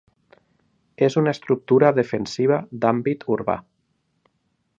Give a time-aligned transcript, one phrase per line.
[1.07, 3.59] És una estructura defensiva d'àmbit urbà.